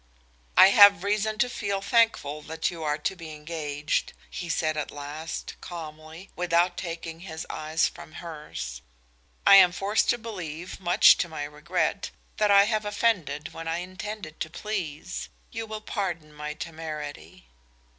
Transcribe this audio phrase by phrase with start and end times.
[0.57, 4.89] "I have reason to feel thankful that you are to be engaged," he said at
[4.89, 8.81] last, calmly, without taking his eyes from hers.
[9.45, 13.77] "I am forced to believe, much to my regret, that I have offended when I
[13.77, 15.29] intended to please.
[15.51, 17.45] You will pardon my temerity."